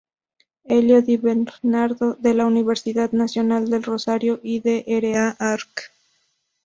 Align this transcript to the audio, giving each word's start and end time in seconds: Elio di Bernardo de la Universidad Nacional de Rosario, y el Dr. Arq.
Elio 0.75 1.01
di 1.03 1.15
Bernardo 1.19 2.15
de 2.15 2.33
la 2.33 2.47
Universidad 2.47 3.11
Nacional 3.11 3.69
de 3.69 3.81
Rosario, 3.81 4.39
y 4.41 4.55
el 4.67 5.03
Dr. 5.13 5.35
Arq. 5.37 5.91